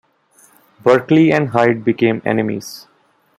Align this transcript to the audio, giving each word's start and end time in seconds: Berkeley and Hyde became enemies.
Berkeley 0.83 1.31
and 1.31 1.49
Hyde 1.49 1.83
became 1.85 2.23
enemies. 2.25 2.87